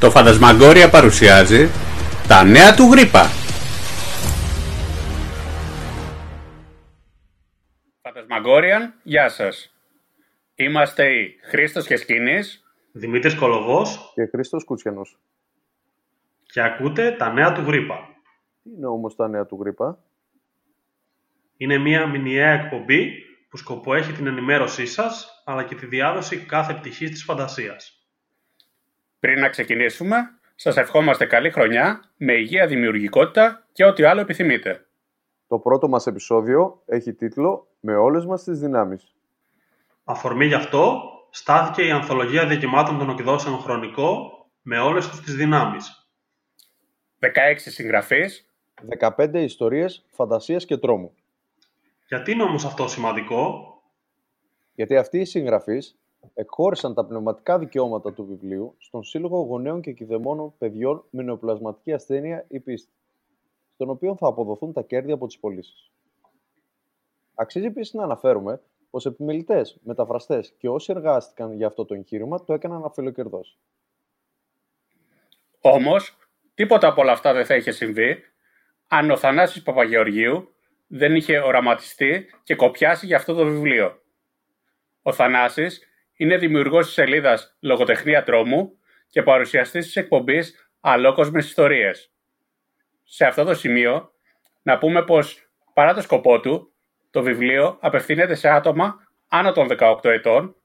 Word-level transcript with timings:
Το 0.00 0.10
Φαντασμαγκόρια 0.10 0.90
παρουσιάζει 0.90 1.68
τα 2.28 2.44
νέα 2.44 2.74
του 2.74 2.82
γρήπα. 2.82 3.22
Φαντασμαγκόριαν, 8.02 8.94
γεια 9.02 9.28
σας. 9.28 9.74
Είμαστε 10.54 11.12
οι 11.12 11.38
Χρήστος 11.42 11.86
Χεσκίνης, 11.86 12.64
Δημήτρης 12.92 13.34
Κολοβός 13.34 14.12
και 14.14 14.26
Χρήστος 14.26 14.64
Κουτσιανός. 14.64 15.18
και 16.42 16.60
ακούτε 16.62 17.16
τα 17.18 17.32
νέα 17.32 17.52
του 17.52 17.60
γρήπα. 17.60 17.98
Τι 18.62 18.70
είναι 18.76 18.86
όμως 18.86 19.14
τα 19.14 19.28
νέα 19.28 19.46
του 19.46 19.58
γρήπα; 19.60 19.98
Είναι 21.56 21.78
μια 21.78 22.06
μηνιαία 22.06 22.50
εκπομπή 22.50 23.12
που 23.48 23.56
σκοπό 23.56 23.94
έχει 23.94 24.12
την 24.12 24.26
ενημέρωσή 24.26 24.86
σας, 24.86 25.42
αλλά 25.44 25.64
και 25.64 25.74
τη 25.74 25.86
διάδοση 25.86 26.36
κάθε 26.36 26.74
πτυχής 26.74 27.10
της 27.10 27.22
φαντασίας. 27.24 27.97
Πριν 29.20 29.40
να 29.40 29.48
ξεκινήσουμε, 29.48 30.16
σας 30.54 30.76
ευχόμαστε 30.76 31.26
καλή 31.26 31.50
χρονιά, 31.50 32.04
με 32.16 32.32
υγεία, 32.32 32.66
δημιουργικότητα 32.66 33.66
και 33.72 33.84
ό,τι 33.84 34.04
άλλο 34.04 34.20
επιθυμείτε. 34.20 34.86
Το 35.46 35.58
πρώτο 35.58 35.88
μας 35.88 36.06
επεισόδιο 36.06 36.82
έχει 36.86 37.14
τίτλο 37.14 37.68
«Με 37.80 37.96
όλες 37.96 38.24
μας 38.24 38.42
τις 38.42 38.58
δυνάμεις». 38.58 39.14
Αφορμή 40.04 40.46
γι' 40.46 40.54
αυτό 40.54 41.02
στάθηκε 41.30 41.86
η 41.86 41.90
ανθολογία 41.90 42.46
δικαιωμάτων 42.46 42.98
των 42.98 43.10
εκδόσεων 43.10 43.58
χρονικό 43.58 44.30
με 44.62 44.78
όλες 44.78 45.08
τους 45.08 45.20
τις 45.20 45.34
δυνάμεις. 45.34 46.08
16 47.18 47.70
συγγραφείς, 47.70 48.52
15 48.98 49.42
ιστορίες 49.42 50.06
φαντασίας 50.10 50.64
και 50.64 50.76
τρόμου. 50.76 51.14
Γιατί 52.08 52.32
είναι 52.32 52.42
όμως 52.42 52.64
αυτό 52.64 52.88
σημαντικό; 52.88 53.72
Γιατί 54.74 54.96
αυτοί 54.96 55.18
οι 55.18 55.24
συγγραφείς 55.24 55.98
εκχώρησαν 56.34 56.94
τα 56.94 57.04
πνευματικά 57.04 57.58
δικαιώματα 57.58 58.12
του 58.12 58.24
βιβλίου 58.26 58.74
στον 58.78 59.02
Σύλλογο 59.02 59.40
Γονέων 59.40 59.80
και 59.80 59.92
Κηδεμόνων 59.92 60.54
Παιδιών 60.58 61.04
με 61.10 61.22
Νεοπλασματική 61.22 61.92
Ασθένεια 61.92 62.44
ή 62.48 62.60
Πίστη, 62.60 62.92
στον 63.74 63.90
οποίο 63.90 64.16
θα 64.16 64.26
αποδοθούν 64.26 64.72
τα 64.72 64.82
κέρδη 64.82 65.12
από 65.12 65.26
τις 65.26 65.38
πωλήσεις. 65.38 65.90
Αξίζει 67.34 67.66
επίσης 67.66 67.94
να 67.94 68.02
αναφέρουμε 68.02 68.60
πως 68.90 69.06
επιμελητές, 69.06 69.78
μεταφραστές 69.82 70.54
και 70.58 70.68
όσοι 70.68 70.92
εργάστηκαν 70.96 71.52
για 71.52 71.66
αυτό 71.66 71.84
το 71.84 71.94
εγχείρημα 71.94 72.44
το 72.44 72.52
έκαναν 72.52 72.84
αφιλοκερδό. 72.84 73.40
όμως 75.60 76.16
τίποτα 76.54 76.88
από 76.88 77.00
όλα 77.00 77.12
αυτά 77.12 77.32
δεν 77.32 77.44
θα 77.44 77.56
είχε 77.56 77.70
συμβεί 77.70 78.16
αν 78.88 79.10
ο 79.10 79.16
Θανάσης 79.16 79.62
Παπαγεωργίου 79.62 80.52
δεν 80.86 81.14
είχε 81.14 81.38
οραματιστεί 81.38 82.26
και 82.42 82.54
κοπιάσει 82.54 83.06
για 83.06 83.16
αυτό 83.16 83.34
το 83.34 83.44
βιβλίο. 83.44 84.02
Ο 85.02 85.12
Θανάσης 85.12 85.87
είναι 86.18 86.36
δημιουργός 86.36 86.84
της 86.84 86.94
σελίδας 86.94 87.56
Λογοτεχνία 87.60 88.22
Τρόμου 88.22 88.78
και 89.08 89.22
παρουσιαστής 89.22 89.84
της 89.84 89.96
εκπομπής 89.96 90.70
Αλόκοσμες 90.80 91.46
Ιστορίες. 91.46 92.12
Σε 93.04 93.24
αυτό 93.24 93.44
το 93.44 93.54
σημείο, 93.54 94.12
να 94.62 94.78
πούμε 94.78 95.04
πως 95.04 95.48
παρά 95.74 95.94
το 95.94 96.00
σκοπό 96.00 96.40
του, 96.40 96.72
το 97.10 97.22
βιβλίο 97.22 97.78
απευθύνεται 97.80 98.34
σε 98.34 98.48
άτομα 98.48 98.94
άνω 99.28 99.52
των 99.52 99.68
18 99.78 100.04
ετών, 100.04 100.56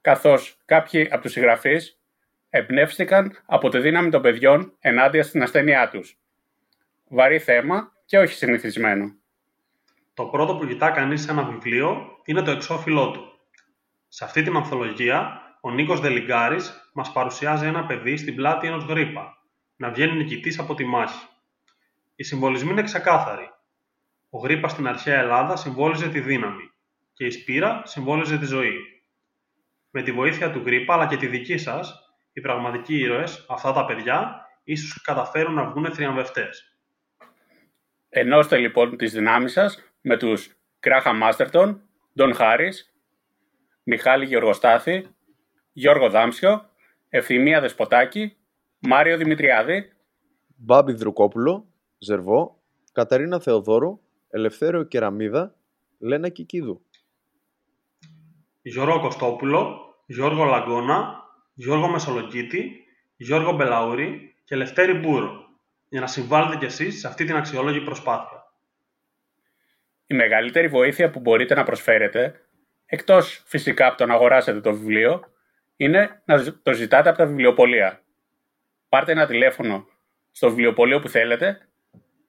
καθώς 0.00 0.56
κάποιοι 0.64 1.08
από 1.10 1.22
τους 1.22 1.32
συγγραφείς 1.32 2.00
εμπνεύστηκαν 2.50 3.42
από 3.46 3.68
τη 3.68 3.78
δύναμη 3.78 4.10
των 4.10 4.22
παιδιών 4.22 4.76
ενάντια 4.80 5.22
στην 5.22 5.42
ασθένειά 5.42 5.88
τους. 5.88 6.18
Βαρύ 7.08 7.38
θέμα 7.38 7.92
και 8.04 8.18
όχι 8.18 8.34
συνηθισμένο. 8.34 9.14
Το 10.14 10.24
πρώτο 10.24 10.56
που 10.56 10.66
κοιτά 10.66 10.90
κανείς 10.90 11.22
σε 11.22 11.30
ένα 11.30 11.44
βιβλίο 11.44 12.20
είναι 12.24 12.42
το 12.42 12.50
εξώφυλλό 12.50 13.10
του. 13.10 13.31
Σε 14.14 14.24
αυτή 14.24 14.42
την 14.42 14.56
ανθολογία, 14.56 15.40
ο 15.60 15.70
Νίκος 15.70 16.00
Δελιγκάρης 16.00 16.90
μας 16.92 17.12
παρουσιάζει 17.12 17.66
ένα 17.66 17.86
παιδί 17.86 18.16
στην 18.16 18.34
πλάτη 18.34 18.66
ενός 18.66 18.84
γρήπα, 18.84 19.36
να 19.76 19.90
βγαίνει 19.90 20.16
νικητής 20.16 20.58
από 20.58 20.74
τη 20.74 20.84
μάχη. 20.84 21.26
Οι 22.14 22.22
συμβολισμοί 22.22 22.70
είναι 22.70 22.82
ξεκάθαροι. 22.82 23.50
Ο 24.30 24.38
γρήπας 24.38 24.70
στην 24.70 24.86
αρχαία 24.86 25.18
Ελλάδα 25.18 25.56
συμβόλιζε 25.56 26.08
τη 26.08 26.20
δύναμη 26.20 26.70
και 27.12 27.24
η 27.24 27.30
σπήρα 27.30 27.82
συμβόλιζε 27.84 28.38
τη 28.38 28.44
ζωή. 28.44 28.78
Με 29.90 30.02
τη 30.02 30.12
βοήθεια 30.12 30.50
του 30.50 30.62
γρήπα 30.64 30.94
αλλά 30.94 31.06
και 31.06 31.16
τη 31.16 31.26
δική 31.26 31.56
σας, 31.56 32.14
οι 32.32 32.40
πραγματικοί 32.40 32.98
ήρωες, 32.98 33.46
αυτά 33.48 33.72
τα 33.72 33.84
παιδιά, 33.84 34.46
ίσως 34.64 35.02
καταφέρουν 35.02 35.54
να 35.54 35.64
βγουν 35.64 35.94
θριαμβευτές. 35.94 36.76
Ενώστε 38.08 38.56
λοιπόν 38.56 38.96
τις 38.96 39.12
δυνάμεις 39.12 39.52
σας 39.52 39.82
με 40.00 40.16
τους 40.16 40.56
Κράχα 40.80 41.12
Μάστερτον, 41.12 41.82
Ντον 42.14 42.34
Χάρης, 42.34 42.91
Μιχάλη 43.82 44.24
Γεωργοστάθη, 44.24 45.06
Γιώργο 45.72 46.10
Δάμσιο, 46.10 46.70
Ευθυμία 47.08 47.60
Δεσποτάκη, 47.60 48.36
Μάριο 48.78 49.16
Δημητριάδη, 49.16 49.92
Μπάμπη 50.56 50.92
Δρουκόπουλο, 50.92 51.66
Ζερβό, 51.98 52.62
Καταρίνα 52.92 53.40
Θεοδόρου, 53.40 54.00
Ελευθέριο 54.30 54.82
Κεραμίδα, 54.82 55.54
Λένα 55.98 56.28
Κικίδου. 56.28 56.86
Γιώργο 58.62 59.00
Κωστόπουλο, 59.00 59.80
Γιώργο 60.06 60.44
Λαγκώνα, 60.44 61.22
Γιώργο 61.54 61.88
Μεσολογκίτη, 61.88 62.84
Γιώργο 63.16 63.52
Μπελαούρη 63.52 64.34
και 64.44 64.56
Λευτέρη 64.56 64.92
Μπούρο, 64.92 65.30
για 65.88 66.00
να 66.00 66.06
συμβάλλετε 66.06 66.56
κι 66.56 66.64
εσείς 66.64 67.00
σε 67.00 67.06
αυτή 67.06 67.24
την 67.24 67.36
αξιόλογη 67.36 67.80
προσπάθεια. 67.80 68.52
η 70.06 70.14
μεγαλύτερη 70.14 70.68
βοήθεια 70.68 71.10
που 71.10 71.20
μπορείτε 71.20 71.54
να 71.54 71.62
προσφέρετε, 71.62 72.40
εκτός 72.94 73.42
φυσικά 73.46 73.86
από 73.86 73.96
το 73.96 74.06
να 74.06 74.14
αγοράσετε 74.14 74.60
το 74.60 74.72
βιβλίο, 74.72 75.24
είναι 75.76 76.22
να 76.24 76.52
το 76.62 76.72
ζητάτε 76.72 77.08
από 77.08 77.18
τα 77.18 77.26
βιβλιοπωλεία. 77.26 78.02
Πάρτε 78.88 79.12
ένα 79.12 79.26
τηλέφωνο 79.26 79.86
στο 80.30 80.48
βιβλιοπωλείο 80.48 81.00
που 81.00 81.08
θέλετε 81.08 81.68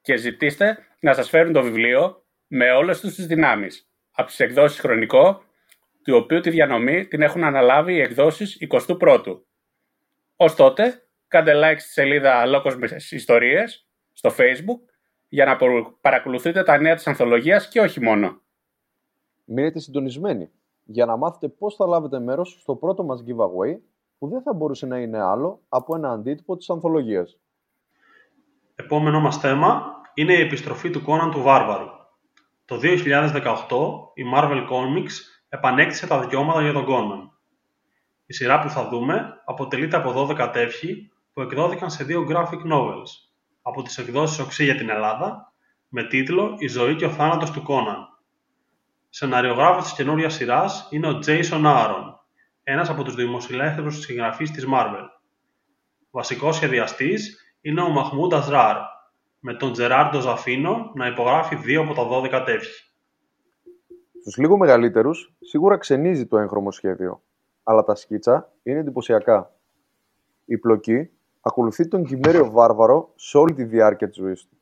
και 0.01 0.15
ζητήστε 0.15 0.77
να 0.99 1.13
σας 1.13 1.29
φέρουν 1.29 1.53
το 1.53 1.61
βιβλίο 1.63 2.25
με 2.47 2.71
όλες 2.71 2.99
τους 2.99 3.15
τις 3.15 3.25
δυνάμεις 3.25 3.89
από 4.11 4.27
τις 4.27 4.39
εκδόσεις 4.39 4.79
χρονικό, 4.79 5.43
του 6.03 6.15
οποίου 6.15 6.39
τη 6.39 6.49
διανομή 6.49 7.07
την 7.07 7.21
έχουν 7.21 7.43
αναλάβει 7.43 7.93
οι 7.93 8.01
εκδόσεις 8.01 8.57
21ου. 8.69 9.41
Ως 10.35 10.55
τότε, 10.55 11.01
κάντε 11.27 11.51
like 11.55 11.79
στη 11.79 11.91
σελίδα 11.91 12.35
Αλόκοσμες 12.35 13.11
Ιστορίες 13.11 13.87
στο 14.13 14.35
facebook 14.37 14.79
για 15.27 15.45
να 15.45 15.55
παρου- 15.55 16.01
παρακολουθείτε 16.01 16.63
τα 16.63 16.77
νέα 16.77 16.95
της 16.95 17.07
ανθολογίας 17.07 17.67
και 17.67 17.79
όχι 17.79 18.01
μόνο. 18.01 18.42
Μείνετε 19.45 19.79
συντονισμένοι 19.79 20.51
για 20.83 21.05
να 21.05 21.17
μάθετε 21.17 21.47
πώς 21.47 21.75
θα 21.75 21.85
λάβετε 21.85 22.19
μέρος 22.19 22.57
στο 22.61 22.75
πρώτο 22.75 23.03
μας 23.03 23.23
giveaway 23.27 23.77
που 24.17 24.27
δεν 24.27 24.41
θα 24.41 24.53
μπορούσε 24.53 24.85
να 24.85 24.99
είναι 24.99 25.21
άλλο 25.21 25.61
από 25.69 25.95
ένα 25.95 26.11
αντίτυπο 26.11 26.57
της 26.57 26.69
ανθολογίας. 26.69 27.39
Επόμενο 28.75 29.19
μας 29.19 29.37
θέμα 29.37 29.83
είναι 30.13 30.33
η 30.33 30.41
επιστροφή 30.41 30.89
του 30.89 31.01
Κόναν 31.01 31.31
του 31.31 31.41
Βάρβαρου. 31.41 31.87
Το 32.65 32.79
2018 32.79 34.11
η 34.13 34.23
Marvel 34.35 34.67
Comics 34.69 35.11
επανέκτησε 35.49 36.07
τα 36.07 36.19
δικαιώματα 36.19 36.61
για 36.61 36.73
τον 36.73 36.85
Κόναν. 36.85 37.31
Η 38.25 38.33
σειρά 38.33 38.59
που 38.59 38.69
θα 38.69 38.89
δούμε 38.89 39.41
αποτελείται 39.45 39.95
από 39.95 40.13
12 40.15 40.49
τεύχη 40.53 41.11
που 41.33 41.41
εκδόθηκαν 41.41 41.89
σε 41.89 42.03
δύο 42.03 42.25
graphic 42.29 42.71
novels 42.73 43.09
από 43.61 43.81
τις 43.81 43.97
εκδόσεις 43.97 44.39
Οξύ 44.39 44.63
για 44.63 44.75
την 44.75 44.89
Ελλάδα 44.89 45.53
με 45.87 46.03
τίτλο 46.03 46.55
«Η 46.57 46.67
ζωή 46.67 46.95
και 46.95 47.05
ο 47.05 47.09
θάνατος 47.09 47.51
του 47.51 47.63
Κόναν». 47.63 48.12
Σεναριογράφος 49.15 49.83
της 49.83 49.93
καινούριας 49.93 50.33
σειράς 50.33 50.87
είναι 50.91 51.07
ο 51.07 51.19
Jason 51.25 51.65
Aaron, 51.65 52.13
ένας 52.63 52.89
από 52.89 53.03
τους 53.03 53.15
δημοσιελεύθερους 53.15 53.99
συγγραφείς 53.99 54.51
της 54.51 54.65
Marvel. 54.73 55.05
Βασικός 56.11 56.55
σχεδιαστής 56.55 57.37
είναι 57.61 57.81
ο 57.81 57.89
Μαχμούντ 57.89 58.33
Αζράρ, 58.33 58.77
με 59.39 59.53
τον 59.53 59.71
Τζεράρντο 59.71 60.19
Ζαφίνο 60.19 60.91
να 60.95 61.07
υπογράφει 61.07 61.55
δύο 61.55 61.81
από 61.81 61.93
τα 61.93 62.07
12 62.07 62.43
τεύχη. 62.45 62.93
Στους 64.19 64.37
λίγο 64.37 64.57
μεγαλύτερους, 64.57 65.33
σίγουρα 65.39 65.77
ξενίζει 65.77 66.25
το 66.25 66.37
έγχρωμο 66.37 66.71
σχέδιο, 66.71 67.21
αλλά 67.63 67.83
τα 67.83 67.95
σκίτσα 67.95 68.51
είναι 68.63 68.79
εντυπωσιακά. 68.79 69.51
Η 70.45 70.57
πλοκή 70.57 71.09
ακολουθεί 71.41 71.87
τον 71.87 72.03
Κυμέριο 72.05 72.51
Βάρβαρο 72.51 73.11
σε 73.15 73.37
όλη 73.37 73.53
τη 73.53 73.63
διάρκεια 73.63 74.07
της 74.07 74.17
ζωής 74.17 74.47
του. 74.47 74.57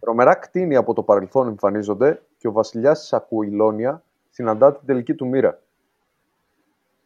Τρομερά 0.00 0.34
κτίνη 0.34 0.76
από 0.76 0.94
το 0.94 1.02
παρελθόν 1.02 1.48
εμφανίζονται 1.48 2.22
και 2.44 2.50
ο 2.50 2.52
βασιλιάς 2.52 3.00
της 3.00 3.12
Ακουιλόνια 3.12 4.04
συναντά 4.30 4.76
την 4.76 4.86
τελική 4.86 5.14
του 5.14 5.26
μοίρα. 5.26 5.62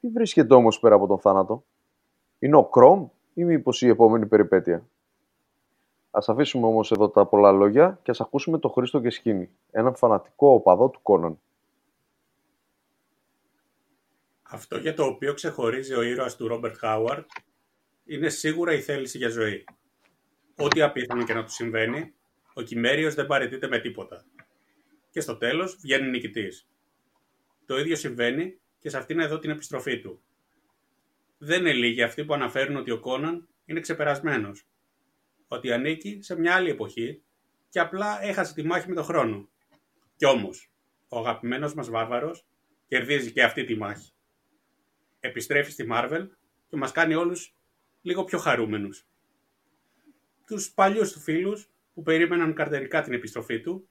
Τι 0.01 0.09
βρίσκεται 0.09 0.55
όμως 0.55 0.81
πέρα 0.81 0.95
από 0.95 1.07
τον 1.07 1.19
θάνατο; 1.19 1.65
Είναι 2.39 2.57
ο 2.57 2.65
Κρόμ 2.65 3.09
ή 3.35 3.45
μήπως 3.45 3.83
η 3.83 3.89
επόμενη 3.89 4.27
περιπέτεια; 4.27 4.89
Ας 6.11 6.29
αφήσουμε 6.29 6.67
όμως 6.67 6.91
εδώ 6.91 7.09
τα 7.09 7.27
πολλά 7.27 7.53
λόγια 7.53 7.99
και 8.03 8.11
ας 8.11 8.21
ακούσουμε 8.21 8.59
το 8.59 8.69
Χρήστο 8.69 9.01
Κεσχίνη, 9.01 9.51
έναν 9.71 9.95
φανατικό 9.95 10.49
οπαδό 10.49 10.89
του 10.89 11.03
Κόναν. 11.03 11.41
Αυτό 14.43 14.77
για 14.77 14.95
το 14.95 15.05
οποίο 15.05 15.35
ξεχωρίζει 15.35 15.95
ο 15.95 16.03
ήρωας 16.03 16.37
του 16.37 16.49
Ρόμπερτ 16.49 16.77
Χάουαρντ 16.77 17.25
είναι 18.05 18.29
σίγουρα 18.29 18.73
η 18.73 18.81
θέληση 18.81 19.19
για 19.19 19.29
ζωή. 19.29 19.65
Ό,τι 20.57 20.83
απίθανο 20.83 21.25
και 21.25 21.35
να 21.35 21.45
του 21.45 21.53
συμβαίνει, 21.53 22.15
ο 22.55 22.63
Κυμέριος 22.63 23.15
δεν 23.15 23.27
παραιτείται 23.27 23.69
με 23.69 23.79
τίποτα. 23.79 24.25
Και 25.19 25.25
στο 25.25 25.37
τέλος 25.37 25.77
βγαίνει 25.81 26.09
νικητής. 26.09 26.69
Το 27.67 27.79
ίδιο 27.79 27.97
συμβαίνει 27.97 28.59
και 28.79 28.89
σε 28.89 28.99
αυτήν 28.99 29.21
εδώ 29.21 29.39
την 29.39 29.51
επιστροφή 29.51 30.01
του. 30.01 30.23
Δεν 31.39 31.61
είναι 31.61 31.73
λίγοι 31.73 32.03
αυτοί 32.03 32.25
που 32.25 32.35
αναφέρουν 32.35 32.77
ότι 32.77 32.91
ο 32.91 33.01
Κόναν 33.01 33.49
είναι 33.65 33.81
ξεπερασμένος. 33.81 34.67
Ότι 35.49 35.73
ανήκει 35.73 36.19
σε 36.23 36.39
μια 36.39 36.55
άλλη 36.55 36.71
εποχή 36.71 37.23
και 37.69 37.81
απλά 37.81 38.23
έχασε 38.23 38.55
τη 38.55 38.63
μάχη 38.63 38.89
με 38.89 38.95
τον 38.95 39.05
χρόνο. 39.05 39.49
Κι 40.17 40.25
όμως, 40.25 40.73
ο 41.09 41.19
αγαπημένος 41.19 41.75
μας 41.75 41.89
Βάρβαρος 41.89 42.47
κερδίζει 42.89 43.33
και 43.33 43.43
αυτή 43.43 43.65
τη 43.65 43.77
μάχη. 43.77 44.13
Επιστρέφει 45.21 45.71
στη 45.71 45.87
Marvel 45.93 46.27
και 46.69 46.77
μας 46.77 46.93
κάνει 46.93 47.15
όλους 47.15 47.57
λίγο 48.01 48.25
πιο 48.25 48.39
χαρούμενους. 48.39 49.07
Τους 50.47 50.73
παλιούς 50.73 51.13
του 51.13 51.21
φίλους 51.21 51.71
που 51.95 52.03
περίμεναν 52.03 52.55
καρτερικά 52.55 53.03
την 53.03 53.13
επιστροφή 53.13 53.61
του, 53.61 53.89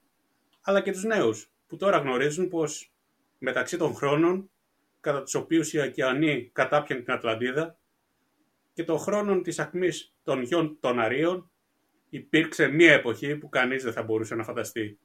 αλλά 0.67 0.81
και 0.81 0.91
τους 0.91 1.03
νέους 1.03 1.51
που 1.67 1.75
τώρα 1.77 1.97
γνωρίζουν 1.97 2.49
πως 2.49 2.93
μεταξύ 3.37 3.77
των 3.77 3.95
χρόνων 3.95 4.49
κατά 4.99 5.23
τους 5.23 5.33
οποίους 5.33 5.73
οι 5.73 5.79
ωκεανοί 5.79 6.49
κατάπιαν 6.53 7.03
την 7.03 7.13
Ατλαντίδα 7.13 7.79
και 8.73 8.83
των 8.83 8.97
χρόνων 8.97 9.43
της 9.43 9.59
ακμής 9.59 10.15
των 10.23 10.41
γιών 10.41 10.77
των 10.79 10.99
Αρίων 10.99 11.51
υπήρξε 12.09 12.67
μία 12.67 12.93
εποχή 12.93 13.35
που 13.35 13.49
κανείς 13.49 13.83
δεν 13.83 13.93
θα 13.93 14.03
μπορούσε 14.03 14.35
να 14.35 14.43
φανταστεί. 14.43 14.99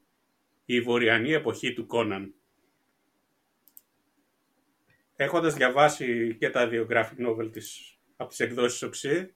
Η 0.65 0.81
βορειανή 0.81 1.31
εποχή 1.31 1.73
του 1.73 1.85
Κόναν. 1.85 2.33
Έχοντας 5.15 5.53
διαβάσει 5.53 6.35
και 6.39 6.49
τα 6.49 6.67
δύο 6.67 6.87
graphic 6.89 7.27
novel 7.27 7.51
της, 7.51 7.97
από 8.15 8.29
τις 8.29 8.39
εκδόσεις 8.39 8.81
Οξύ, 8.81 9.35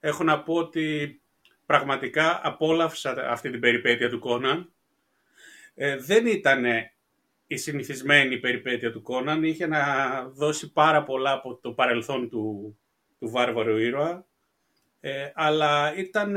έχω 0.00 0.24
να 0.24 0.42
πω 0.42 0.54
ότι 0.54 1.22
πραγματικά 1.66 2.40
απόλαυσα 2.42 3.30
αυτή 3.30 3.50
την 3.50 3.60
περιπέτεια 3.60 4.08
του 4.08 4.18
Κόναν. 4.18 4.68
Ε, 5.74 5.96
δεν 5.96 6.26
ήταν 6.26 6.64
η 7.46 7.56
συνηθισμένη 7.56 8.38
περιπέτεια 8.38 8.92
του 8.92 9.02
Κόναν, 9.02 9.44
είχε 9.44 9.66
να 9.66 9.82
δώσει 10.28 10.72
πάρα 10.72 11.02
πολλά 11.02 11.32
από 11.32 11.54
το 11.56 11.72
παρελθόν 11.72 12.28
του, 12.28 12.76
του 13.18 13.30
βάρβαρου 13.30 13.76
ήρωα, 13.76 14.26
ε, 15.00 15.30
αλλά 15.34 15.94
ήταν, 15.96 16.36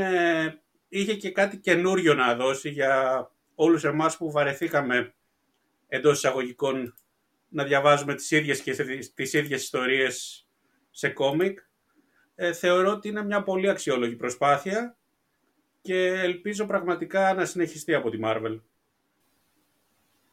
είχε 0.88 1.16
και 1.16 1.32
κάτι 1.32 1.58
καινούριο 1.58 2.14
να 2.14 2.36
δώσει 2.36 2.70
για 2.70 3.32
όλους 3.56 3.84
εμάς 3.84 4.18
που 4.18 4.32
βαρεθήκαμε 4.32 5.14
εντός 5.88 6.18
εισαγωγικών 6.18 6.96
να 7.50 7.64
διαβάζουμε 7.64 8.16
τις 8.16 8.32
ίδιες 8.32 8.62
και 8.62 8.72
τις 9.14 9.34
ίδιες 9.34 9.64
ιστορίες 9.64 10.48
σε 10.92 11.10
κόμικ. 11.10 11.60
Ε, 12.36 12.54
θεωρώ 12.54 12.92
ότι 12.92 13.08
είναι 13.08 13.24
μια 13.24 13.44
πολύ 13.44 13.70
αξιόλογη 13.70 14.16
προσπάθεια 14.16 14.98
και 15.82 16.06
ελπίζω 16.08 16.66
πραγματικά 16.66 17.34
να 17.34 17.46
συνεχιστεί 17.46 17.94
από 17.94 18.10
τη 18.10 18.18
Marvel. 18.24 18.60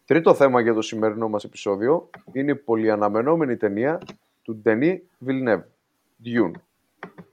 Τρίτο 0.07 0.35
θέμα 0.35 0.61
για 0.61 0.75
το 0.75 0.83
σημερινό 0.83 1.29
μας 1.29 1.45
επεισόδιο 1.45 2.11
είναι 2.33 2.51
η 2.51 2.57
πολυαναμενόμενη 2.57 3.57
ταινία 3.57 4.01
του 4.43 4.57
Ντενί 4.57 5.03
Villeneuve, 5.27 5.63
Dune, 6.25 6.53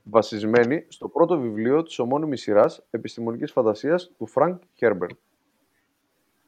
βασισμένη 0.04 0.86
στο 0.88 1.08
πρώτο 1.08 1.40
βιβλίο 1.40 1.84
της 1.84 2.00
ομώνυμης 2.00 2.42
σειράς 2.42 2.84
επιστημονικής 2.90 3.52
φαντασίας 3.52 4.12
του 4.18 4.30
Frank 4.34 4.58
Herbert. 4.80 5.16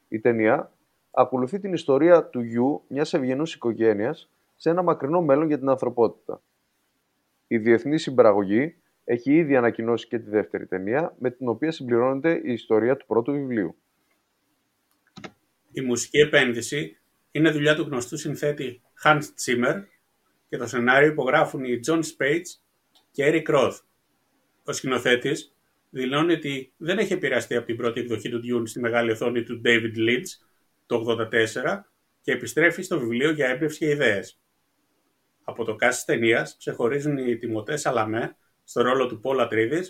Η 0.08 0.20
ταινία 0.20 0.72
ακολουθεί 1.12 1.60
την 1.60 1.74
ιστορία 1.74 2.26
του 2.26 2.42
γιου 2.42 2.84
μιας 2.88 3.14
ευγενούς 3.14 3.54
οικογένειας 3.54 4.32
σε 4.56 4.70
ένα 4.70 4.82
μακρινό 4.82 5.22
μέλλον 5.22 5.48
για 5.48 5.58
την 5.58 5.70
ανθρωπότητα. 5.70 6.42
Η 7.48 7.58
διεθνή 7.58 7.98
συμπαραγωγή 7.98 8.76
έχει 9.04 9.34
ήδη 9.36 9.56
ανακοινώσει 9.56 10.08
και 10.08 10.20
τη 10.20 10.30
δεύτερη 10.30 10.66
ταινία, 10.66 11.16
με 11.20 11.32
την 11.32 11.48
οποία 11.48 11.72
συμπληρώνεται 11.72 12.42
η 12.44 12.52
ιστορία 12.52 12.98
του 12.98 13.06
πρώτου 13.06 13.32
βιβλίου. 13.32 13.76
Η 15.74 15.82
μουσική 15.82 16.18
επένδυση 16.18 16.98
είναι 17.32 17.52
δουλειά 17.52 17.76
του 17.76 17.82
γνωστού 17.82 18.18
συνθέτη 18.18 18.82
Hans 19.04 19.22
Zimmer 19.46 19.84
και 20.50 20.58
το 20.58 20.68
σενάριο 20.68 21.08
υπογράφουν 21.08 21.64
οι 21.64 21.80
John 21.88 22.00
Spades 22.00 22.48
και 23.12 23.24
Eric 23.28 23.56
Roth. 23.56 23.78
Ο 24.64 24.72
σκηνοθέτης 24.72 25.56
δηλώνει 25.90 26.34
ότι 26.34 26.74
δεν 26.78 26.98
έχει 26.98 27.14
επηρεαστεί 27.14 27.56
από 27.56 27.66
την 27.66 27.76
πρώτη 27.76 28.00
εκδοχή 28.00 28.30
του 28.30 28.42
Dune 28.44 28.68
στη 28.68 28.80
μεγάλη 28.80 29.12
οθόνη 29.12 29.44
του 29.44 29.62
David 29.66 29.98
Lynch 29.98 30.28
το 30.86 31.18
1984 31.32 31.82
και 32.22 32.32
επιστρέφει 32.32 32.82
στο 32.82 33.00
βιβλίο 33.00 33.32
για 33.32 33.48
έμπνευση 33.48 33.78
και 33.78 33.90
ιδέες. 33.90 34.40
Από 35.44 35.64
το 35.64 35.76
cast 35.82 35.90
της 35.90 36.04
ταινίας 36.04 36.58
ξεχωρίζουν 36.58 37.18
οι 37.18 37.38
Τιμωτές 37.38 37.82
Σαλαμέ 37.82 38.36
στο 38.64 38.82
ρόλο 38.82 39.08
του 39.08 39.22
Paul 39.24 39.40
Atreides 39.40 39.86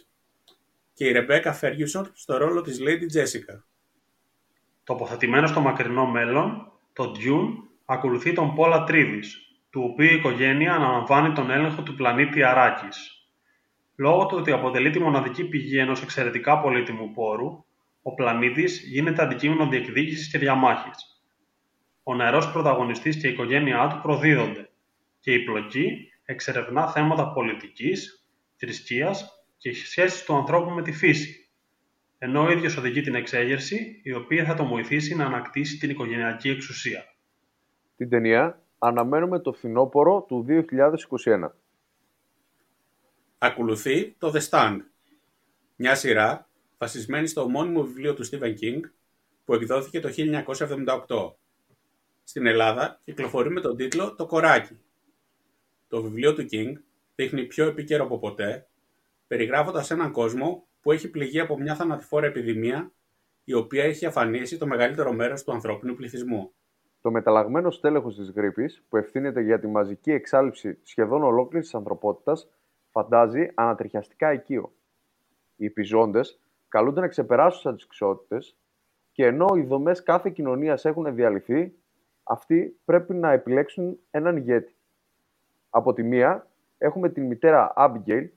και 0.94 1.06
η 1.06 1.12
Ρεμπέκα 1.12 1.60
Ferguson 1.62 2.06
στο 2.14 2.38
ρόλο 2.38 2.62
της 2.62 2.80
Lady 2.82 3.18
Jessica. 3.18 3.73
Τοποθετημένος 4.84 5.50
στο 5.50 5.60
μακρινό 5.60 6.06
μέλλον, 6.06 6.72
το 6.94 7.12
Dune 7.16 7.68
ακολουθεί 7.86 8.34
τον 8.34 8.56
Paul 8.58 8.74
Atreides, 8.74 9.26
του 9.70 9.90
οποίου 9.92 10.12
η 10.12 10.16
οικογένεια 10.16 10.74
αναλαμβάνει 10.74 11.34
τον 11.34 11.50
έλεγχο 11.50 11.84
του 11.84 11.96
πλανήτη 11.96 12.44
Αράκης. 12.44 13.28
Λόγω 13.96 14.26
του 14.26 14.38
ότι 14.38 14.52
αποτελεί 14.52 14.90
τη 14.90 15.00
μοναδική 15.00 15.44
πηγή 15.44 15.78
ενός 15.78 16.02
εξαιρετικά 16.02 16.60
πολύτιμου 16.60 17.12
πόρου, 17.12 17.66
ο 18.02 18.14
πλανήτης 18.14 18.82
γίνεται 18.82 19.22
αντικείμενο 19.22 19.68
διεκδίκησης 19.68 20.32
και 20.32 20.38
διαμάχης. 20.38 21.24
Ο 22.04 22.16
νερός 22.16 22.52
πρωταγωνιστής 22.52 23.18
και 23.18 23.28
η 23.28 23.32
οικογένειά 23.32 23.88
του 23.88 24.00
προδίδονται 24.02 24.70
και 25.20 25.34
η 25.34 25.40
πλοκή 25.40 26.12
εξερευνά 26.26 26.92
θέματα 26.92 27.34
πολιτικής, 27.34 28.26
θρησκείας 28.56 29.46
και 29.58 29.74
σχέσεις 29.74 30.24
του 30.24 30.36
ανθρώπου 30.36 30.70
με 30.70 30.82
τη 30.82 30.92
φύση, 30.92 31.43
ενώ 32.26 32.44
ο 32.44 32.52
ίδιος 32.52 32.78
οδηγεί 32.78 33.02
την 33.02 33.16
εξέγερση, 33.16 34.00
η 34.04 34.14
οποία 34.14 34.46
θα 34.46 34.54
τον 34.54 34.68
βοηθήσει 34.68 35.16
να 35.16 35.26
ανακτήσει 35.26 35.78
την 35.78 35.90
οικογενειακή 35.90 36.50
εξουσία. 36.50 37.04
Την 37.96 38.10
ταινία 38.10 38.62
αναμένουμε 38.78 39.40
το 39.40 39.54
φθινόπωρο 39.54 40.26
του 40.28 40.46
2021. 40.48 41.50
Ακολουθεί 43.38 44.16
το 44.18 44.32
The 44.36 44.50
Stand, 44.50 44.78
μια 45.76 45.96
σειρά 45.96 46.50
βασισμένη 46.78 47.28
στο 47.28 47.42
ομώνυμο 47.42 47.84
βιβλίο 47.84 48.14
του 48.14 48.26
Stephen 48.26 48.54
King 48.62 48.80
που 49.46 49.54
εκδόθηκε 49.54 50.00
το 50.00 50.10
1978. 51.08 51.34
Στην 52.24 52.46
Ελλάδα 52.46 53.02
κυκλοφορεί 53.04 53.50
με 53.50 53.62
τον 53.62 53.76
τίτλο 53.76 54.16
«Το 54.16 54.26
κοράκι». 54.26 54.80
Το 55.88 56.02
βιβλίο 56.02 56.34
του 56.34 56.46
King 56.52 56.74
δείχνει 57.16 57.44
πιο 57.44 57.68
επίκαιρο 57.68 58.04
από 58.04 58.20
ποτέ, 58.20 58.68
περιγράφοντας 59.28 59.92
έναν 59.92 60.12
κόσμο 60.12 60.68
που 60.84 60.92
έχει 60.92 61.10
πληγεί 61.10 61.40
από 61.40 61.58
μια 61.58 61.76
θανατηφόρα 61.76 62.26
επιδημία 62.26 62.92
η 63.44 63.54
οποία 63.54 63.84
έχει 63.84 64.06
αφανίσει 64.06 64.58
το 64.58 64.68
μεγαλύτερο 64.68 65.14
μέρος 65.14 65.44
του 65.44 65.52
ανθρώπινου 65.52 65.96
πληθυσμού. 65.96 66.52
Το 67.02 67.12
μεταλλαγμένο 67.12 67.72
στέλεχος 67.72 68.16
της 68.16 68.32
γρήπης, 68.32 68.84
που 68.90 68.98
ευθύνεται 68.98 69.42
για 69.42 69.60
τη 69.60 69.68
μαζική 69.68 70.12
εξάλληψη 70.12 70.80
σχεδόν 70.84 71.24
ολόκληρης 71.24 71.66
της 71.66 71.76
ανθρωπότητας, 71.76 72.50
φαντάζει 72.90 73.52
ανατριχιαστικά 73.54 74.34
οικείο. 74.34 74.74
Οι 75.56 75.66
επιζώντες 75.66 76.40
καλούνται 76.68 77.02
να 77.02 77.08
ξεπεράσουν 77.08 77.60
τις 77.60 77.66
αντικσότητε 77.66 78.38
και 79.12 79.26
ενώ 79.26 79.48
οι 79.56 79.62
δομές 79.62 80.04
κάθε 80.04 80.30
κοινωνίας 80.30 80.86
έχουν 80.86 81.16
διαλυθεί, 81.16 81.74
αυτοί 82.24 82.80
πρέπει 82.86 83.14
να 83.14 83.32
επιλέξουν 83.32 84.00
έναν 84.12 84.38
ηγέτη. 84.38 84.76
Από 85.70 85.94
τη 85.94 86.04
μία 86.04 86.48
έχουμε 86.78 87.10
την 87.10 87.26
μητέρα 87.26 87.74
Abigail, 87.78 88.28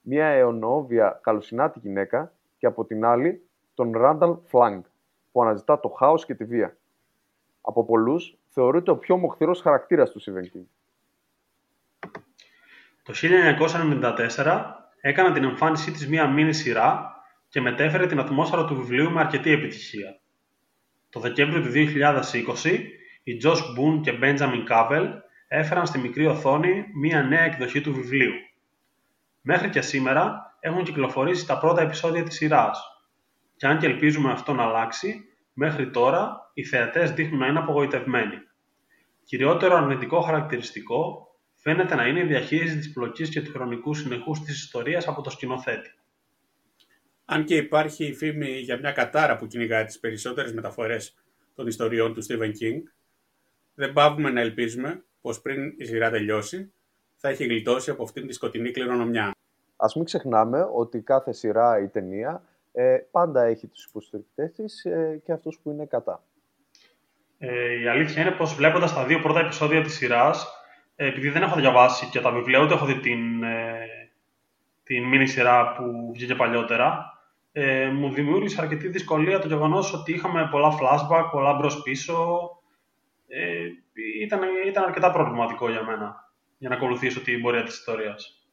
μια 0.00 0.26
αιωνόβια 0.26 1.20
καλοσυνάτη 1.22 1.78
γυναίκα, 1.78 2.32
και 2.60 2.66
από 2.66 2.84
την 2.84 3.04
άλλη 3.04 3.42
τον 3.74 3.92
Randall 3.96 4.36
Flank, 4.50 4.80
που 5.32 5.42
αναζητά 5.42 5.80
το 5.80 5.88
χάος 5.88 6.24
και 6.24 6.34
τη 6.34 6.44
βία. 6.44 6.76
Από 7.60 7.84
πολλούς 7.84 8.38
θεωρείται 8.48 8.90
ο 8.90 8.96
πιο 8.96 9.16
μοχθηρός 9.16 9.60
χαρακτήρας 9.60 10.10
του 10.10 10.20
Stephen 10.20 10.56
King. 10.56 10.64
Το 13.02 13.12
1994 14.36 14.74
έκανα 15.00 15.32
την 15.32 15.44
εμφάνισή 15.44 15.90
της 15.90 16.08
μία 16.08 16.28
μίνι 16.28 16.52
σειρά 16.52 17.14
και 17.48 17.60
μετέφερε 17.60 18.06
την 18.06 18.18
ατμόσφαιρα 18.18 18.64
του 18.64 18.76
βιβλίου 18.76 19.10
με 19.10 19.20
αρκετή 19.20 19.50
επιτυχία. 19.50 20.20
Το 21.10 21.20
Δεκέμβριο 21.20 21.62
του 21.62 21.70
2020, 21.70 22.78
οι 23.22 23.40
Josh 23.44 23.78
Boone 23.78 24.00
και 24.02 24.18
Benjamin 24.22 24.68
Cavell 24.70 25.08
έφεραν 25.48 25.86
στη 25.86 25.98
μικρή 25.98 26.26
οθόνη 26.26 26.84
μία 26.94 27.22
νέα 27.22 27.42
εκδοχή 27.42 27.80
του 27.80 27.94
βιβλίου. 27.94 28.32
Μέχρι 29.40 29.70
και 29.70 29.80
σήμερα 29.80 30.56
έχουν 30.60 30.84
κυκλοφορήσει 30.84 31.46
τα 31.46 31.58
πρώτα 31.58 31.82
επεισόδια 31.82 32.22
της 32.22 32.36
σειράς. 32.36 32.80
Και 33.56 33.66
αν 33.66 33.78
και 33.78 33.86
ελπίζουμε 33.86 34.32
αυτό 34.32 34.52
να 34.52 34.62
αλλάξει, 34.62 35.24
μέχρι 35.52 35.90
τώρα 35.90 36.50
οι 36.54 36.64
θεατές 36.64 37.12
δείχνουν 37.12 37.38
να 37.38 37.46
είναι 37.46 37.58
απογοητευμένοι. 37.58 38.36
Κυριότερο 39.24 39.76
αρνητικό 39.76 40.20
χαρακτηριστικό 40.20 41.28
φαίνεται 41.54 41.94
να 41.94 42.06
είναι 42.06 42.20
η 42.20 42.24
διαχείριση 42.24 42.76
της 42.76 42.92
πλοκής 42.92 43.28
και 43.28 43.42
του 43.42 43.50
χρονικού 43.50 43.94
συνεχούς 43.94 44.40
της 44.40 44.62
ιστορίας 44.62 45.08
από 45.08 45.22
το 45.22 45.30
σκηνοθέτη. 45.30 45.90
Αν 47.24 47.44
και 47.44 47.56
υπάρχει 47.56 48.04
η 48.04 48.14
φήμη 48.14 48.58
για 48.58 48.78
μια 48.78 48.92
κατάρα 48.92 49.36
που 49.36 49.46
κυνηγάει 49.46 49.84
τις 49.84 49.98
περισσότερες 49.98 50.52
μεταφορές 50.52 51.14
των 51.54 51.66
ιστοριών 51.66 52.14
του 52.14 52.24
Stephen 52.24 52.50
King, 52.50 52.82
δεν 53.74 53.92
πάβουμε 53.92 54.30
να 54.30 54.40
ελπίζουμε 54.40 55.04
πως 55.20 55.40
πριν 55.40 55.74
η 55.78 55.84
σειρά 55.84 56.10
τελειώσει, 56.10 56.72
θα 57.20 57.28
έχει 57.28 57.44
γλιτώσει 57.44 57.90
από 57.90 58.02
αυτήν 58.02 58.26
τη 58.26 58.32
σκοτεινή 58.32 58.70
κληρονομιά. 58.70 59.34
Ας 59.76 59.94
μην 59.94 60.04
ξεχνάμε 60.04 60.68
ότι 60.74 61.00
κάθε 61.00 61.32
σειρά 61.32 61.78
ή 61.82 61.88
ταινία 61.88 62.42
ε, 62.72 62.96
πάντα 63.10 63.42
έχει 63.42 63.66
τους 63.66 63.84
υποστηρικτές 63.84 64.52
της 64.52 64.84
ε, 64.84 65.20
και 65.24 65.32
αυτούς 65.32 65.58
που 65.62 65.70
είναι 65.70 65.86
κατά. 65.86 66.22
Ε, 67.38 67.80
η 67.80 67.88
αλήθεια 67.88 68.22
είναι 68.22 68.30
πως 68.30 68.54
βλέποντας 68.54 68.94
τα 68.94 69.04
δύο 69.04 69.20
πρώτα 69.20 69.40
επεισόδια 69.40 69.82
της 69.82 69.94
σειράς, 69.94 70.46
ε, 70.96 71.06
επειδή 71.06 71.28
δεν 71.28 71.42
έχω 71.42 71.60
διαβάσει 71.60 72.06
και 72.06 72.20
τα 72.20 72.30
βιβλία, 72.30 72.58
ούτε 72.58 72.74
έχω 72.74 72.86
δει 72.86 73.00
την, 73.00 73.42
ε, 73.42 73.86
την 74.84 75.04
μίνι 75.04 75.26
σειρά 75.26 75.72
που 75.72 76.10
βγήκε 76.12 76.34
παλιότερα, 76.34 77.18
ε, 77.52 77.86
μου 77.86 78.12
δημιούργησε 78.12 78.60
αρκετή 78.60 78.88
δυσκολία 78.88 79.38
το 79.38 79.48
γεγονός 79.48 79.92
ότι 79.92 80.12
είχαμε 80.12 80.48
πολλά 80.50 80.72
flashback, 80.78 81.28
πολλά 81.30 81.54
μπρος 81.54 81.82
πίσω. 81.82 82.50
Ε, 83.28 83.66
ήταν, 84.20 84.40
ήταν 84.66 84.84
αρκετά 84.84 85.10
προβληματικό 85.10 85.70
για 85.70 85.84
μένα, 85.84 86.29
για 86.60 86.68
να 86.68 86.74
ακολουθήσω 86.74 87.20
την 87.20 87.42
πορεία 87.42 87.62
της 87.62 87.78
ιστορίας. 87.78 88.44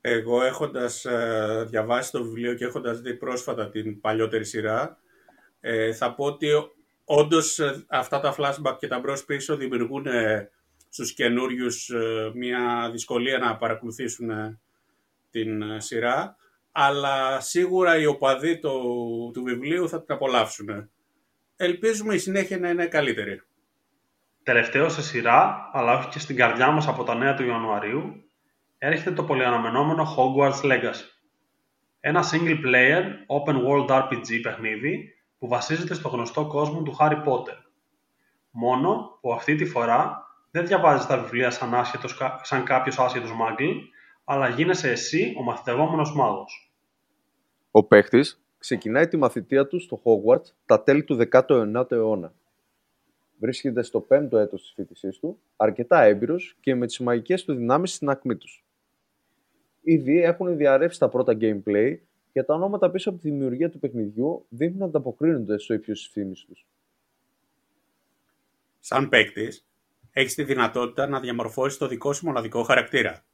Εγώ 0.00 0.42
έχοντας 0.42 1.04
ε, 1.04 1.66
διαβάσει 1.68 2.10
το 2.10 2.22
βιβλίο 2.22 2.54
και 2.54 2.64
έχοντας 2.64 3.00
δει 3.00 3.14
πρόσφατα 3.14 3.70
την 3.70 4.00
παλιότερη 4.00 4.44
σειρά, 4.44 4.98
ε, 5.60 5.92
θα 5.92 6.14
πω 6.14 6.24
ότι 6.24 6.48
όντως 7.04 7.58
ε, 7.58 7.84
αυτά 7.88 8.20
τα 8.20 8.34
flashback 8.38 8.76
και 8.78 8.86
τα 8.86 8.98
μπρος 8.98 9.24
πίσω 9.24 9.56
δημιουργούν 9.56 10.06
ε, 10.06 10.50
στους 10.88 11.14
καινούριους 11.14 11.90
μια 12.34 12.88
δυσκολία 12.92 13.38
να 13.38 13.56
παρακολουθήσουν 13.56 14.60
την 15.30 15.80
σειρά, 15.80 16.36
αλλά 16.72 17.40
σίγουρα 17.40 17.98
οι 17.98 18.06
οπαδοί 18.06 18.58
του, 18.58 19.30
του 19.34 19.42
βιβλίου 19.42 19.88
θα 19.88 20.02
την 20.02 20.14
απολαύσουν. 20.14 20.90
Ελπίζουμε 21.56 22.14
η 22.14 22.18
συνέχεια 22.18 22.58
να 22.58 22.68
είναι 22.68 22.86
καλύτερη. 22.86 23.42
Τελευταίο 24.48 24.88
σε 24.88 25.02
σειρά, 25.02 25.70
αλλά 25.72 25.98
όχι 25.98 26.08
και 26.08 26.18
στην 26.18 26.36
καρδιά 26.36 26.70
μας 26.70 26.88
από 26.88 27.04
τα 27.04 27.14
νέα 27.14 27.34
του 27.34 27.46
Ιανουαρίου, 27.46 28.24
έρχεται 28.78 29.12
το 29.12 29.24
πολυαναμενόμενο 29.24 30.06
Hogwarts 30.16 30.64
Legacy. 30.64 31.04
Ένα 32.00 32.22
single 32.30 32.58
player 32.64 33.02
open 33.26 33.54
world 33.54 33.88
RPG 33.88 34.40
παιχνίδι 34.42 35.14
που 35.38 35.48
βασίζεται 35.48 35.94
στο 35.94 36.08
γνωστό 36.08 36.46
κόσμο 36.46 36.82
του 36.82 36.96
Harry 36.98 37.24
Potter. 37.24 37.56
Μόνο 38.50 39.18
που 39.20 39.32
αυτή 39.32 39.54
τη 39.54 39.64
φορά 39.64 40.26
δεν 40.50 40.66
διαβάζεις 40.66 41.06
τα 41.06 41.18
βιβλία 41.18 41.50
σαν, 41.50 41.74
άσχετος, 41.74 42.18
σαν 42.42 42.64
κάποιος 42.64 42.98
άσχετος 42.98 43.32
μάγκλ, 43.32 43.70
αλλά 44.24 44.48
γίνεσαι 44.48 44.90
εσύ 44.90 45.34
ο 45.38 45.42
μαθητευόμενος 45.42 46.14
μάγος. 46.14 46.72
Ο 47.70 47.84
παίχτης 47.84 48.42
ξεκινάει 48.58 49.08
τη 49.08 49.16
μαθητεία 49.16 49.66
του 49.66 49.80
στο 49.80 50.00
Hogwarts 50.04 50.52
τα 50.66 50.82
τέλη 50.82 51.04
του 51.04 51.18
19ου 51.32 51.90
αιώνα. 51.90 52.32
Βρίσκεται 53.38 53.82
στο 53.82 54.06
5ο 54.10 54.32
έτος 54.32 54.62
της 54.62 54.72
φοιτησής 54.74 55.18
του, 55.18 55.40
αρκετά 55.56 56.02
έμπειρος 56.02 56.56
και 56.60 56.74
με 56.74 56.86
τις 56.86 56.98
μαγικές 56.98 57.44
του 57.44 57.54
δυνάμεις 57.54 57.94
στην 57.94 58.08
ακμή 58.08 58.36
τους 58.36 58.62
ήδη 59.90 60.22
έχουν 60.22 60.56
διαρρεύσει 60.56 60.98
τα 60.98 61.08
πρώτα 61.08 61.36
gameplay 61.40 61.96
και 62.32 62.42
τα 62.42 62.54
ονόματα 62.54 62.90
πίσω 62.90 63.10
από 63.10 63.18
τη 63.18 63.30
δημιουργία 63.30 63.70
του 63.70 63.78
παιχνιδιού 63.78 64.46
δείχνουν 64.48 64.78
να 64.78 64.84
ανταποκρίνονται 64.84 65.58
στο 65.58 65.74
ύψο 65.74 65.92
της 65.92 66.08
φήμης 66.12 66.44
τους. 66.44 66.66
Σαν 68.80 69.08
παίκτης, 69.08 69.66
έχεις 70.10 70.34
τη 70.34 70.44
δυνατότητα 70.44 71.06
να 71.06 71.20
διαμορφώσεις 71.20 71.78
το 71.78 71.86
δικό 71.86 72.12
σου 72.12 72.26
μοναδικό 72.26 72.62
χαρακτήρα. 72.62 73.24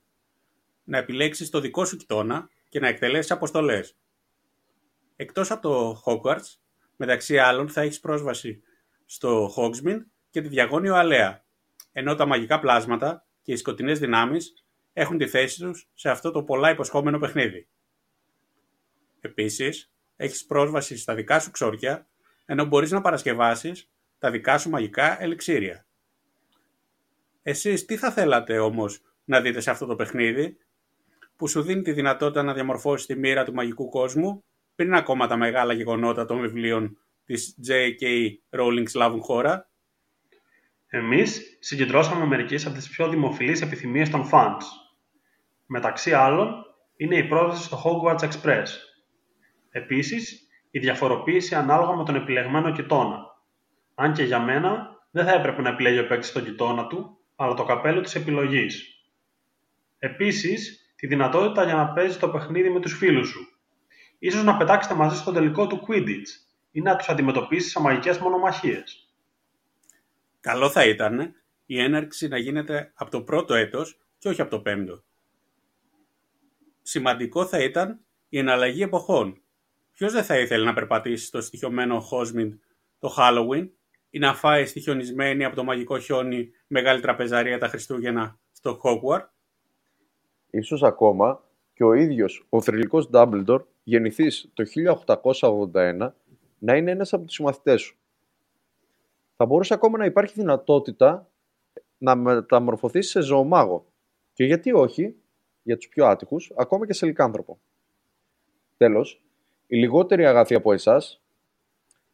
Να 0.84 0.98
επιλέξεις 0.98 1.50
το 1.50 1.60
δικό 1.60 1.84
σου 1.84 1.96
κοιτώνα 1.96 2.48
και 2.68 2.80
να 2.80 2.88
εκτελέσεις 2.88 3.30
αποστολές. 3.30 3.96
Εκτός 5.16 5.50
από 5.50 5.62
το 5.62 6.02
Hogwarts, 6.04 6.58
μεταξύ 6.96 7.38
άλλων 7.38 7.68
θα 7.68 7.80
έχεις 7.80 8.00
πρόσβαση 8.00 8.62
στο 9.14 9.54
Hogsmeade 9.56 10.02
και 10.30 10.40
τη 10.40 10.48
Διαγώνιο 10.48 10.94
Αλέα, 10.94 11.44
ενώ 11.92 12.14
τα 12.14 12.26
μαγικά 12.26 12.58
πλάσματα 12.58 13.26
και 13.42 13.52
οι 13.52 13.56
σκοτεινές 13.56 13.98
δυνάμεις 13.98 14.64
έχουν 14.92 15.18
τη 15.18 15.26
θέση 15.26 15.60
τους 15.60 15.88
σε 15.94 16.10
αυτό 16.10 16.30
το 16.30 16.42
πολλά 16.42 16.70
υποσχόμενο 16.70 17.18
παιχνίδι. 17.18 17.68
Επίσης, 19.20 19.92
έχεις 20.16 20.46
πρόσβαση 20.46 20.96
στα 20.96 21.14
δικά 21.14 21.40
σου 21.40 21.50
ξόρια, 21.50 22.08
ενώ 22.44 22.64
μπορείς 22.64 22.90
να 22.90 23.00
παρασκευάσεις 23.00 23.90
τα 24.18 24.30
δικά 24.30 24.58
σου 24.58 24.70
μαγικά 24.70 25.22
ελιξήρια. 25.22 25.86
Εσείς 27.42 27.84
τι 27.84 27.96
θα 27.96 28.10
θέλατε 28.10 28.58
όμως 28.58 29.02
να 29.24 29.40
δείτε 29.40 29.60
σε 29.60 29.70
αυτό 29.70 29.86
το 29.86 29.96
παιχνίδι, 29.96 30.56
που 31.36 31.48
σου 31.48 31.62
δίνει 31.62 31.82
τη 31.82 31.92
δυνατότητα 31.92 32.42
να 32.42 32.54
διαμορφώσεις 32.54 33.06
τη 33.06 33.16
μοίρα 33.16 33.44
του 33.44 33.54
μαγικού 33.54 33.88
κόσμου, 33.88 34.44
πριν 34.74 34.94
ακόμα 34.94 35.26
τα 35.26 35.36
μεγάλα 35.36 35.72
γεγονότα 35.72 36.24
των 36.24 36.40
βιβλίων 36.40 36.98
της 37.24 37.58
J.K. 37.68 38.28
Rowling 38.60 38.92
λάβουν 38.94 39.22
χώρα. 39.22 39.68
Εμείς 40.86 41.56
συγκεντρώσαμε 41.60 42.26
μερικές 42.26 42.66
από 42.66 42.74
τις 42.74 42.88
πιο 42.88 43.08
δημοφιλείς 43.08 43.60
επιθυμίες 43.60 44.10
των 44.10 44.28
fans 44.32 44.62
Μεταξύ 45.66 46.12
άλλων 46.12 46.64
είναι 46.96 47.16
η 47.16 47.24
πρόσβαση 47.24 47.64
στο 47.64 47.82
Hogwarts 47.84 48.28
Express. 48.28 48.66
Επίσης, 49.70 50.48
η 50.70 50.78
διαφοροποίηση 50.78 51.54
ανάλογα 51.54 51.96
με 51.96 52.04
τον 52.04 52.14
επιλεγμένο 52.14 52.72
κοιτώνα. 52.72 53.18
Αν 53.94 54.12
και 54.12 54.22
για 54.22 54.40
μένα 54.40 54.88
δεν 55.10 55.24
θα 55.24 55.32
έπρεπε 55.32 55.62
να 55.62 55.68
επιλέγει 55.68 55.98
ο 55.98 56.06
παίκτης 56.06 56.32
τον 56.32 56.44
κοιτώνα 56.44 56.86
του, 56.86 57.18
αλλά 57.36 57.54
το 57.54 57.64
καπέλο 57.64 58.00
της 58.00 58.14
επιλογής. 58.14 58.84
Επίσης, 59.98 60.92
τη 60.96 61.06
δυνατότητα 61.06 61.64
για 61.64 61.74
να 61.74 61.92
παίζει 61.92 62.18
το 62.18 62.28
παιχνίδι 62.28 62.70
με 62.70 62.80
τους 62.80 62.96
φίλους 62.96 63.28
σου. 63.28 63.48
Ίσως 64.18 64.44
να 64.44 64.56
πετάξετε 64.56 64.94
μαζί 64.94 65.16
στο 65.16 65.32
τελικό 65.32 65.66
του 65.66 65.86
Quidditch 65.88 66.28
ή 66.74 66.80
να 66.80 66.96
τους 66.96 67.08
αντιμετωπίσεις 67.08 67.70
σε 67.70 67.80
μαγικές 67.80 68.18
μονομαχίες. 68.18 69.08
Καλό 70.40 70.70
θα 70.70 70.84
ήταν 70.84 71.34
η 71.66 71.80
έναρξη 71.80 72.28
να 72.28 72.38
γίνεται 72.38 72.92
από 72.94 73.10
το 73.10 73.22
πρώτο 73.22 73.54
έτος 73.54 73.98
και 74.18 74.28
όχι 74.28 74.40
από 74.40 74.50
το 74.50 74.60
πέμπτο 74.60 75.02
σημαντικό 76.84 77.46
θα 77.46 77.62
ήταν 77.62 78.00
η 78.28 78.38
εναλλαγή 78.38 78.82
εποχών. 78.82 79.42
Ποιος 79.92 80.12
δεν 80.12 80.24
θα 80.24 80.38
ήθελε 80.38 80.64
να 80.64 80.72
περπατήσει 80.72 81.26
στο 81.26 81.40
στοιχειωμένο 81.40 82.00
Χόσμιντ 82.00 82.52
το 82.98 83.14
Halloween 83.18 83.68
ή 84.10 84.18
να 84.18 84.34
φάει 84.34 84.66
στοιχιονισμένη 84.66 85.44
από 85.44 85.56
το 85.56 85.64
μαγικό 85.64 85.98
χιόνι 85.98 86.50
μεγάλη 86.66 87.00
τραπεζαρία 87.00 87.58
τα 87.58 87.68
Χριστούγεννα 87.68 88.38
στο 88.52 88.80
Hogwarts; 88.82 89.28
Ίσως 90.50 90.82
ακόμα 90.82 91.44
και 91.74 91.84
ο 91.84 91.92
ίδιος 91.92 92.46
ο 92.48 92.60
θρηλυκός 92.62 93.08
Dumbledore 93.12 93.62
γεννηθείς 93.82 94.50
το 94.54 94.64
1881 95.72 96.10
να 96.64 96.76
είναι 96.76 96.90
ένας 96.90 97.12
από 97.12 97.24
τους 97.24 97.34
συμμαθητές 97.34 97.80
σου. 97.80 97.96
Θα 99.36 99.46
μπορούσε 99.46 99.74
ακόμα 99.74 99.98
να 99.98 100.04
υπάρχει 100.04 100.34
δυνατότητα 100.34 101.30
να 101.98 102.14
μεταμορφωθείς 102.14 103.08
σε 103.08 103.20
ζωομάγο. 103.20 103.86
Και 104.32 104.44
γιατί 104.44 104.72
όχι, 104.72 105.16
για 105.62 105.76
τους 105.76 105.88
πιο 105.88 106.06
άτυχους, 106.06 106.52
ακόμα 106.56 106.86
και 106.86 106.92
σε 106.92 107.06
λικάνθρωπο. 107.06 107.58
Τέλος, 108.76 109.22
οι 109.66 109.76
λιγότεροι 109.76 110.26
αγαθοί 110.26 110.54
από 110.54 110.72
εσάς, 110.72 111.22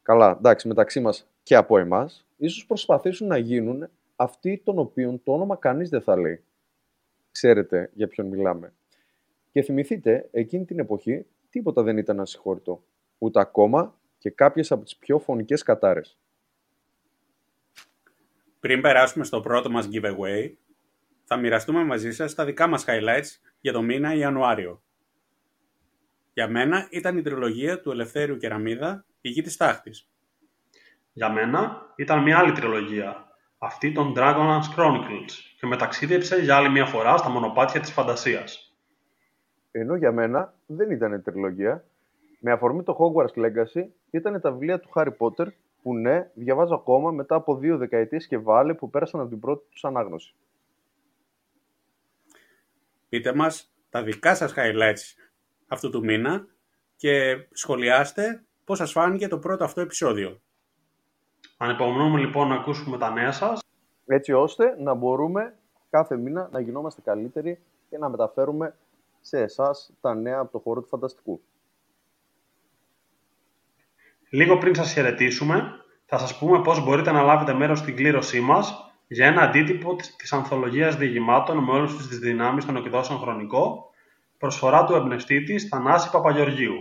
καλά, 0.03 0.37
εντάξει, 0.39 0.69
μεταξύ 0.69 1.01
μας 1.01 1.31
και 1.43 1.57
από 1.57 1.79
εμάς, 1.79 2.27
ίσως 2.37 2.67
προσπαθήσουν 2.67 3.27
να 3.27 3.37
γίνουν 3.37 3.89
αυτοί 4.17 4.63
των 4.65 4.79
οποίων 4.79 5.23
το 5.23 5.33
όνομα 5.33 5.57
κανείς 5.57 5.89
δεν 5.89 6.03
θα 6.03 6.17
λέει. 6.17 6.45
Ξέρετε 7.31 7.91
για 7.95 8.09
ποιον 8.09 8.27
μιλάμε. 8.27 8.73
Και 9.51 9.63
θυμηθείτε, 9.63 10.29
εκείνη 10.31 10.65
την 10.65 10.79
εποχή 10.79 11.27
τίποτα 11.51 11.83
δεν 11.83 11.99
ήταν 11.99 12.21
ασυγχώρητο. 12.21 12.83
Ούτε 13.19 13.41
ακόμα 13.41 13.95
και 14.21 14.31
κάποιες 14.31 14.73
από 14.73 14.85
τις 14.85 14.97
πιο 14.97 15.19
φωνικές 15.19 15.63
κατάρες. 15.63 16.19
Πριν 18.61 18.81
περάσουμε 18.81 19.25
στο 19.25 19.41
πρώτο 19.41 19.71
μας 19.71 19.89
giveaway, 19.93 20.53
θα 21.25 21.37
μοιραστούμε 21.37 21.85
μαζί 21.85 22.13
σας 22.13 22.35
τα 22.35 22.45
δικά 22.45 22.67
μας 22.67 22.85
highlights 22.89 23.41
για 23.61 23.73
το 23.73 23.83
μήνα 23.83 24.15
Ιανουάριο. 24.15 24.83
Για 26.33 26.49
μένα 26.49 26.89
ήταν 26.91 27.19
η 27.19 27.23
τριλογία 27.23 27.81
του 27.81 27.91
Ελευθέριου 27.91 28.37
Κεραμίδα 28.37 29.05
«Η 29.21 29.29
γη 29.29 29.43
της 29.43 29.57
τάχτης». 29.57 30.09
Για 31.13 31.31
μένα 31.31 31.93
ήταν 31.97 32.23
μια 32.23 32.39
άλλη 32.39 32.53
τριλογία, 32.53 33.37
αυτή 33.59 33.93
των 33.93 34.15
Dragonlance 34.17 34.77
Chronicles 34.77 35.33
και 35.59 35.67
με 35.67 35.77
ταξίδεψε 35.77 36.37
για 36.37 36.57
άλλη 36.57 36.71
μια 36.71 36.87
φορά 36.87 37.17
στα 37.17 37.29
μονοπάτια 37.29 37.81
της 37.81 37.93
φαντασίας. 37.93 38.75
Ενώ 39.71 39.97
για 39.97 40.13
μένα 40.13 40.55
δεν 40.67 40.91
ήταν 40.91 41.13
η 41.13 41.21
τριλογία. 41.21 41.85
Με 42.43 42.53
αφορμή 42.53 42.83
το 42.83 42.97
Hogwarts 42.99 43.39
Legacy 43.39 43.87
ήταν 44.11 44.41
τα 44.41 44.51
βιβλία 44.53 44.81
του 44.81 44.91
Harry 44.95 45.17
Potter 45.19 45.47
που 45.83 45.95
ναι, 45.95 46.31
διαβάζω 46.35 46.75
ακόμα 46.75 47.11
μετά 47.11 47.35
από 47.35 47.57
δύο 47.57 47.77
δεκαετίες 47.77 48.27
και 48.27 48.39
βάλε 48.39 48.75
που 48.75 48.91
πέρασαν 48.91 49.21
από 49.21 49.29
την 49.29 49.41
πρώτη 49.41 49.65
τους 49.71 49.85
ανάγνωση. 49.85 50.35
Πείτε 53.09 53.35
μας 53.35 53.75
τα 53.91 54.03
δικά 54.03 54.35
σας 54.35 54.55
highlights 54.57 55.15
αυτού 55.69 55.91
του 55.91 56.05
μήνα 56.05 56.47
και 56.97 57.37
σχολιάστε 57.53 58.45
πώς 58.65 58.79
σας 58.79 58.93
φάνηκε 58.93 59.29
το 59.29 59.39
πρώτο 59.39 59.65
αυτό 59.65 59.81
επεισόδιο. 59.81 60.41
Ανυπομονούμε 61.57 62.19
λοιπόν 62.19 62.49
να 62.49 62.55
ακούσουμε 62.55 62.99
τα 62.99 63.11
νέα 63.11 63.33
σας. 63.33 63.63
Έτσι 64.07 64.33
ώστε 64.33 64.77
να 64.79 64.95
μπορούμε 64.95 65.55
κάθε 65.91 66.17
μήνα 66.17 66.49
να 66.53 66.61
γινόμαστε 66.61 67.01
καλύτεροι 67.01 67.61
και 67.91 67.99
να 67.99 68.09
μεταφέρουμε 68.09 68.77
σε 69.21 69.41
εσάς 69.41 69.93
τα 70.01 70.15
νέα 70.15 70.39
από 70.39 70.53
το 70.53 70.59
χώρο 70.59 70.81
του 70.81 70.89
φανταστικού. 70.89 71.41
Λίγο 74.33 74.59
πριν 74.59 74.75
σας 74.75 74.93
χαιρετήσουμε, 74.93 75.63
θα 76.07 76.19
σας 76.19 76.39
πούμε 76.39 76.63
πώς 76.63 76.85
μπορείτε 76.85 77.11
να 77.11 77.23
λάβετε 77.23 77.53
μέρος 77.53 77.79
στην 77.79 77.97
κλήρωσή 77.97 78.41
μας 78.41 78.93
για 79.07 79.27
ένα 79.27 79.43
αντίτυπο 79.43 79.97
της 80.17 80.33
ανθολογίας 80.33 80.97
διηγημάτων 80.97 81.65
με 81.65 81.73
όλες 81.73 82.09
τις 82.09 82.19
δυνάμεις 82.19 82.65
των 82.65 82.77
εκδόσεων 82.77 83.19
χρονικό, 83.19 83.91
προσφορά 84.39 84.85
του 84.85 84.95
εμπνευστή 84.95 85.43
της 85.43 85.69
Θανάση 85.69 86.11
Παπαγεωργίου. 86.11 86.75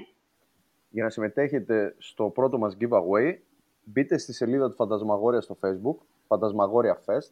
Για 0.89 1.03
να 1.03 1.09
συμμετέχετε 1.09 1.95
στο 1.97 2.29
πρώτο 2.29 2.57
μας 2.57 2.77
giveaway, 2.79 3.35
μπείτε 3.83 4.17
στη 4.17 4.33
σελίδα 4.33 4.69
του 4.69 4.75
Φαντασμαγόρια 4.75 5.41
στο 5.41 5.57
facebook, 5.61 6.05
Φαντασμαγόρια 6.27 7.01
Fest, 7.05 7.31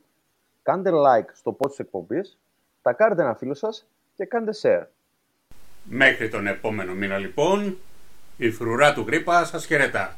κάντε 0.62 0.89
like 0.93 1.29
στο 1.33 1.57
post 1.59 1.69
της 1.69 1.79
εκπομπής, 1.79 2.39
τα 2.81 2.93
κάνετε 2.93 3.21
ένα 3.21 3.36
φίλο 3.36 3.53
σας 3.53 3.88
και 4.15 4.25
κάντε 4.25 4.51
share. 4.62 4.86
Μέχρι 5.83 6.29
τον 6.29 6.47
επόμενο 6.47 6.93
μήνα 6.93 7.17
λοιπόν, 7.17 7.77
η 8.38 8.51
φρουρά 8.51 8.94
του 8.94 9.03
Γκρίπα 9.03 9.46
σας 9.46 9.65
χαιρετά. 9.65 10.17